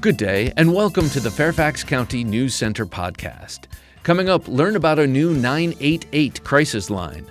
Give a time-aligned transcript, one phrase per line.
[0.00, 3.66] Good day, and welcome to the Fairfax County News Center podcast.
[4.02, 7.26] Coming up, learn about a new 988 crisis line.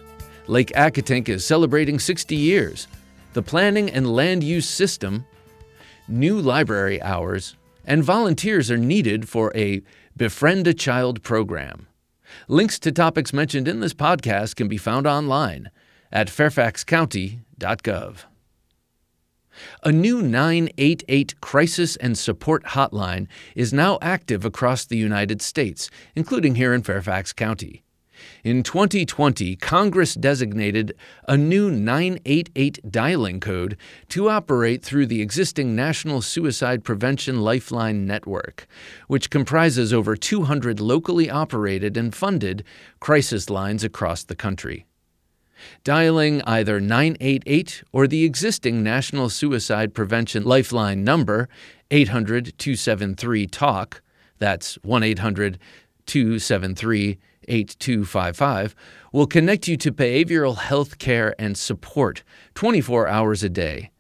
[0.46, 2.88] Lake Accotink is celebrating 60 years.
[3.34, 5.26] The planning and land use system,
[6.08, 7.56] new library hours,
[7.86, 9.82] and volunteers are needed for a
[10.16, 11.88] Befriend a Child program.
[12.48, 15.72] Links to topics mentioned in this podcast can be found online
[16.12, 18.26] at fairfaxcounty.gov.
[19.84, 26.56] A new 988 crisis and support hotline is now active across the United States, including
[26.56, 27.84] here in Fairfax County.
[28.44, 30.96] In 2020, Congress designated
[31.28, 33.78] a new 988 dialing code
[34.10, 38.68] to operate through the existing National Suicide Prevention Lifeline Network,
[39.08, 42.64] which comprises over 200 locally operated and funded
[43.00, 44.86] crisis lines across the country.
[45.84, 51.50] Dialing either 988 or the existing National Suicide Prevention Lifeline number,
[51.92, 54.02] 800 273 TALK,
[54.38, 55.60] that's 1 800
[56.06, 58.76] 273 8255,
[59.12, 62.24] will connect you to behavioral health care and support
[62.56, 63.92] 24 hours a day.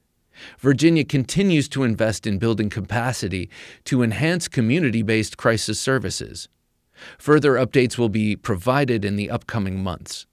[0.59, 3.49] Virginia continues to invest in building capacity
[3.85, 6.47] to enhance community based crisis services.
[7.17, 10.25] Further updates will be provided in the upcoming months.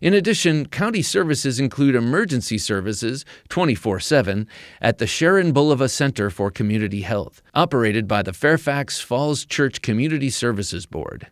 [0.00, 4.48] In addition, county services include emergency services 24 7
[4.80, 10.30] at the Sharon Bulova Center for Community Health, operated by the Fairfax Falls Church Community
[10.30, 11.28] Services Board.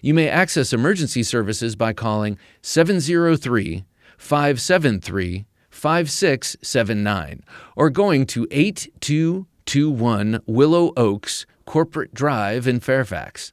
[0.00, 3.84] You may access emergency services by calling 703
[4.18, 7.42] 573 5679
[7.76, 13.52] or going to 8221 Willow Oaks Corporate Drive in Fairfax.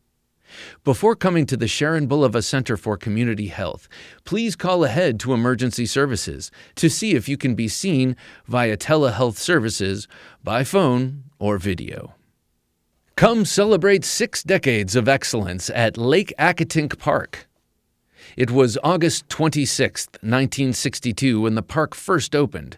[0.83, 3.87] Before coming to the Sharon Bulova Center for Community Health,
[4.25, 8.15] please call ahead to emergency services to see if you can be seen
[8.47, 10.07] via telehealth services
[10.43, 12.15] by phone or video.
[13.15, 17.47] Come celebrate six decades of excellence at Lake Accotink Park.
[18.37, 22.77] It was August 26, 1962, when the park first opened.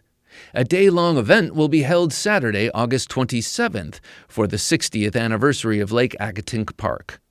[0.54, 5.92] A day long event will be held Saturday, August 27th, for the 60th anniversary of
[5.92, 7.22] Lake Accotink Park.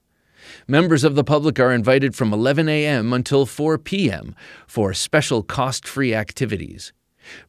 [0.67, 3.13] Members of the public are invited from 11 a.m.
[3.13, 4.35] until 4 p.m.
[4.67, 6.93] for special cost free activities.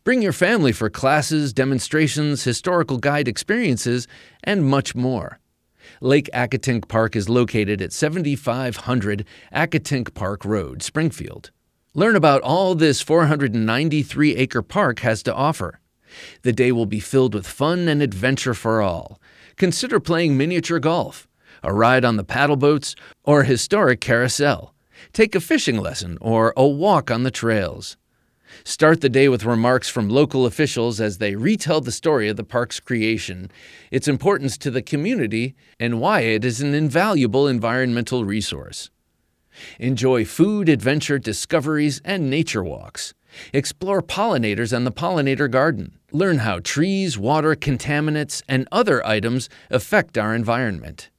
[0.04, 4.08] Bring your family for classes, demonstrations, historical guide experiences,
[4.44, 5.40] and much more.
[6.00, 11.52] Lake Accotink Park is located at 7500 Accotink Park Road, Springfield.
[11.94, 15.80] Learn about all this 493 acre park has to offer.
[16.44, 19.20] The day will be filled with fun and adventure for all.
[19.58, 21.28] Consider playing miniature golf
[21.64, 24.74] a ride on the paddle boats, or a historic carousel.
[25.14, 27.98] Take a fishing lesson or a walk on the trails.
[28.64, 32.44] Start the day with remarks from local officials as they retell the story of the
[32.44, 33.50] park's creation,
[33.92, 38.90] its importance to the community, and why it is an invaluable environmental resource.
[39.80, 43.14] Enjoy food, adventure, discoveries, and nature walks.
[43.54, 45.98] Explore pollinators and the pollinator garden.
[46.12, 51.11] Learn how trees, water, contaminants, and other items affect our environment.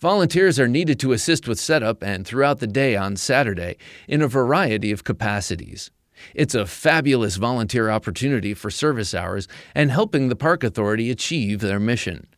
[0.00, 3.76] Volunteers are needed to assist with setup and throughout the day on Saturday
[4.08, 5.90] in a variety of capacities.
[6.34, 11.80] It's a fabulous volunteer opportunity for service hours and helping the Park Authority achieve their
[11.80, 12.28] mission.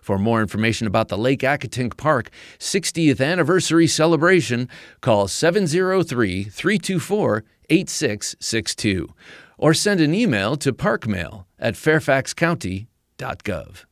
[0.00, 4.68] For more information about the Lake Accotink Park 60th anniversary celebration,
[5.00, 9.08] call 703 324 8662
[9.58, 13.84] or send an email to parkmail at fairfaxcounty.gov.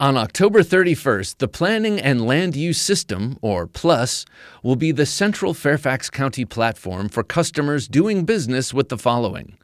[0.00, 4.24] On October 31st, the Planning and Land Use System, or PLUS,
[4.60, 9.56] will be the central Fairfax County platform for customers doing business with the following.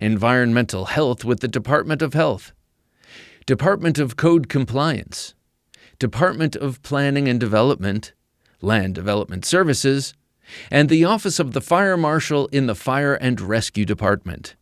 [0.00, 2.52] Environmental Health with the Department of Health,
[3.44, 5.34] Department of Code Compliance,
[5.98, 8.14] Department of Planning and Development,
[8.62, 10.14] Land Development Services,
[10.70, 14.56] and the Office of the Fire Marshal in the Fire and Rescue Department.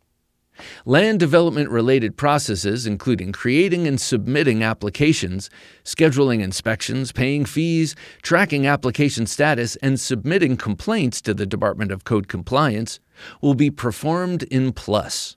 [0.84, 5.50] Land development related processes, including creating and submitting applications,
[5.84, 12.28] scheduling inspections, paying fees, tracking application status, and submitting complaints to the Department of Code
[12.28, 13.00] Compliance,
[13.40, 15.36] will be performed in Plus.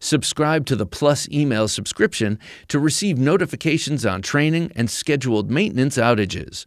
[0.00, 6.64] Subscribe to the Plus email subscription to receive notifications on training and scheduled maintenance outages.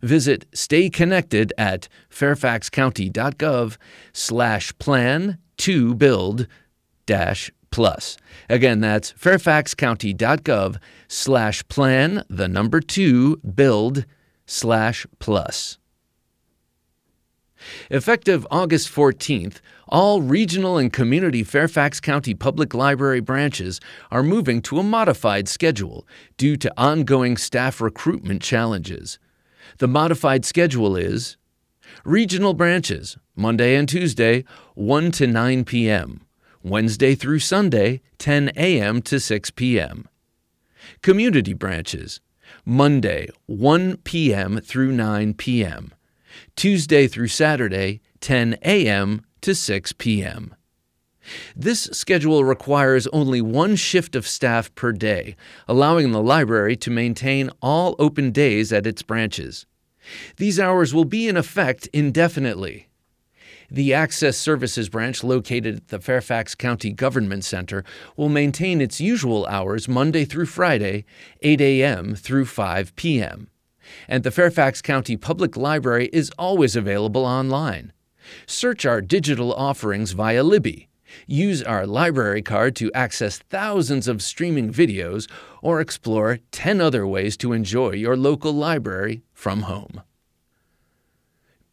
[0.00, 3.76] Visit Stay Connected at fairfaxcounty.gov
[4.12, 6.46] slash plan to build
[7.06, 8.16] dash plus.
[8.48, 10.76] Again, that's fairfaxcounty.gov
[11.08, 14.04] slash plan, the number two, build
[14.46, 15.78] slash plus.
[17.90, 23.80] Effective August 14th, all regional and community Fairfax County Public Library branches
[24.10, 26.06] are moving to a modified schedule
[26.36, 29.18] due to ongoing staff recruitment challenges.
[29.78, 31.36] The modified schedule is
[32.04, 36.23] Regional branches, Monday and Tuesday, 1 to 9 p.m.,
[36.64, 39.02] Wednesday through Sunday, 10 a.m.
[39.02, 40.08] to 6 p.m.
[41.02, 42.20] Community branches,
[42.64, 44.60] Monday, 1 p.m.
[44.60, 45.92] through 9 p.m.,
[46.56, 49.22] Tuesday through Saturday, 10 a.m.
[49.42, 50.54] to 6 p.m.
[51.54, 55.36] This schedule requires only one shift of staff per day,
[55.68, 59.66] allowing the library to maintain all open days at its branches.
[60.38, 62.88] These hours will be in effect indefinitely.
[63.70, 67.84] The Access Services branch located at the Fairfax County Government Center
[68.16, 71.04] will maintain its usual hours Monday through Friday,
[71.42, 72.14] 8 a.m.
[72.14, 73.48] through 5 p.m.
[74.08, 77.92] And the Fairfax County Public Library is always available online.
[78.46, 80.88] Search our digital offerings via Libby.
[81.26, 85.30] Use our library card to access thousands of streaming videos
[85.62, 90.02] or explore 10 other ways to enjoy your local library from home.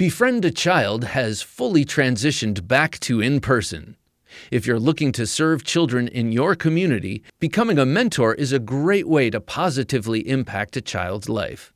[0.02, 3.96] Befriend a Child has fully transitioned back to in person.
[4.50, 9.08] If you're looking to serve children in your community, becoming a mentor is a great
[9.08, 11.72] way to positively impact a child's life.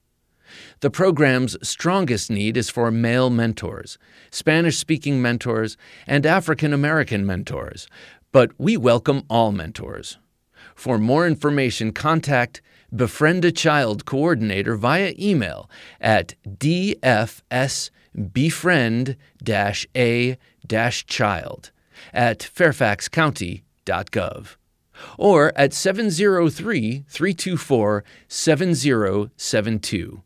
[0.80, 4.00] The program's strongest need is for male mentors,
[4.32, 7.88] Spanish speaking mentors, and African American mentors,
[8.32, 10.18] but we welcome all mentors.
[10.74, 15.70] For more information, contact Befriend a Child Coordinator via email
[16.02, 17.92] at dfsbefriend
[19.96, 20.38] a
[21.08, 21.72] child
[22.14, 24.56] at fairfaxcounty.gov
[25.18, 30.22] or at 703 324 7072.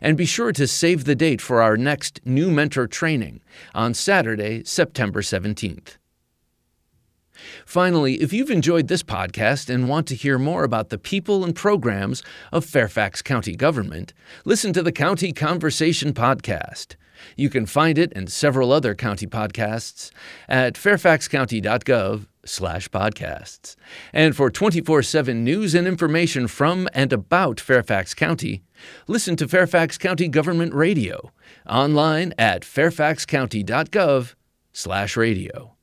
[0.00, 3.42] And be sure to save the date for our next new mentor training
[3.74, 5.98] on Saturday, September 17th.
[7.66, 11.54] Finally, if you've enjoyed this podcast and want to hear more about the people and
[11.54, 12.22] programs
[12.52, 14.14] of Fairfax County government,
[14.46, 16.96] listen to the County Conversation podcast.
[17.36, 20.10] You can find it and several other county podcasts
[20.48, 23.76] at fairfaxcounty.gov slash podcasts.
[24.12, 28.62] And for 24-7 news and information from and about Fairfax County,
[29.06, 31.32] listen to Fairfax County Government Radio
[31.68, 34.34] online at fairfaxcounty.gov
[34.72, 35.74] slash radio.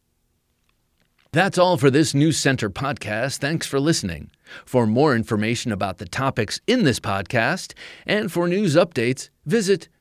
[1.34, 3.38] That's all for this News Center podcast.
[3.38, 4.32] Thanks for listening.
[4.66, 7.74] For more information about the topics in this podcast
[8.06, 9.88] and for news updates, visit